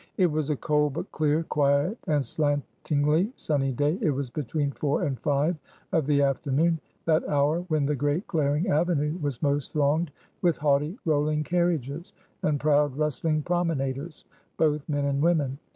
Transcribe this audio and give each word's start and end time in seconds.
It 0.17 0.31
was 0.31 0.49
a 0.49 0.55
cold, 0.55 0.93
but 0.93 1.11
clear, 1.11 1.43
quiet, 1.43 1.95
and 2.07 2.25
slantingly 2.25 3.33
sunny 3.35 3.71
day; 3.71 3.99
it 4.01 4.09
was 4.09 4.31
between 4.31 4.71
four 4.71 5.03
and 5.03 5.19
five 5.19 5.55
of 5.91 6.07
the 6.07 6.23
afternoon; 6.23 6.79
that 7.05 7.29
hour, 7.29 7.59
when 7.67 7.85
the 7.85 7.95
great 7.95 8.25
glaring 8.25 8.67
avenue 8.67 9.19
was 9.21 9.43
most 9.43 9.73
thronged 9.73 10.09
with 10.41 10.57
haughty 10.57 10.97
rolling 11.05 11.43
carriages, 11.43 12.13
and 12.41 12.59
proud 12.59 12.97
rustling 12.97 13.43
promenaders, 13.43 14.25
both 14.57 14.89
men 14.89 15.05
and 15.05 15.21
women. 15.21 15.59